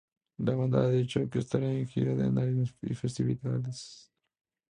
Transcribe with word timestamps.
La 0.39 0.55
banda 0.55 0.79
ha 0.81 0.89
dicho 0.89 1.29
que 1.29 1.37
estará 1.37 1.67
de 1.67 1.85
gira 1.85 2.13
en 2.13 2.35
arenas 2.39 2.75
y 2.81 2.95
festivales. 2.95 4.11